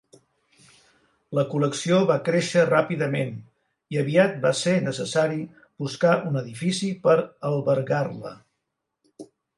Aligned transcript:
La 1.39 1.43
col·lecció 1.49 1.99
va 2.11 2.15
créixer 2.29 2.63
ràpidament 2.69 3.29
i 3.97 4.01
aviat 4.03 4.33
va 4.47 4.55
ser 4.61 4.73
necessari 4.87 5.39
buscar 5.85 6.15
un 6.31 6.41
edifici 6.45 6.91
per 7.07 7.17
albergar-la. 7.53 8.37